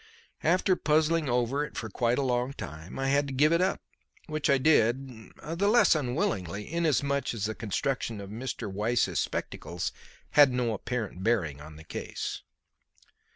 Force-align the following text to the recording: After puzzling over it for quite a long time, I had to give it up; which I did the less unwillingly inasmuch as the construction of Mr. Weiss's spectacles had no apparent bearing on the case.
After 0.41 0.75
puzzling 0.75 1.29
over 1.29 1.63
it 1.63 1.77
for 1.77 1.87
quite 1.87 2.17
a 2.17 2.23
long 2.23 2.53
time, 2.53 2.97
I 2.97 3.09
had 3.09 3.27
to 3.27 3.33
give 3.35 3.53
it 3.53 3.61
up; 3.61 3.83
which 4.25 4.49
I 4.49 4.57
did 4.57 5.29
the 5.43 5.67
less 5.67 5.93
unwillingly 5.93 6.73
inasmuch 6.73 7.35
as 7.35 7.45
the 7.45 7.53
construction 7.53 8.19
of 8.19 8.31
Mr. 8.31 8.67
Weiss's 8.67 9.19
spectacles 9.19 9.91
had 10.31 10.51
no 10.51 10.73
apparent 10.73 11.21
bearing 11.23 11.61
on 11.61 11.75
the 11.75 11.83
case. 11.83 12.41